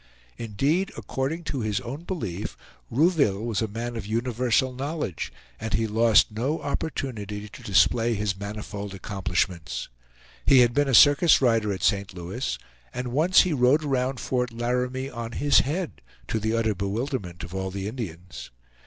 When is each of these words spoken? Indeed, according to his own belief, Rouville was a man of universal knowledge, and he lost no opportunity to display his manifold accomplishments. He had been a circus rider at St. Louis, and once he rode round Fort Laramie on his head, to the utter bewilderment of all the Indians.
Indeed, 0.39 0.91
according 0.97 1.43
to 1.43 1.59
his 1.59 1.79
own 1.81 2.05
belief, 2.05 2.57
Rouville 2.91 3.45
was 3.45 3.61
a 3.61 3.67
man 3.67 3.95
of 3.95 4.07
universal 4.07 4.73
knowledge, 4.73 5.31
and 5.59 5.75
he 5.75 5.85
lost 5.85 6.31
no 6.31 6.59
opportunity 6.59 7.47
to 7.49 7.61
display 7.61 8.15
his 8.15 8.35
manifold 8.35 8.95
accomplishments. 8.95 9.89
He 10.43 10.61
had 10.61 10.73
been 10.73 10.87
a 10.87 10.95
circus 10.95 11.39
rider 11.39 11.71
at 11.71 11.83
St. 11.83 12.15
Louis, 12.15 12.57
and 12.91 13.09
once 13.09 13.41
he 13.41 13.53
rode 13.53 13.83
round 13.83 14.19
Fort 14.19 14.51
Laramie 14.51 15.11
on 15.11 15.33
his 15.33 15.59
head, 15.59 16.01
to 16.29 16.39
the 16.39 16.57
utter 16.57 16.73
bewilderment 16.73 17.43
of 17.43 17.53
all 17.53 17.69
the 17.69 17.87
Indians. 17.87 18.49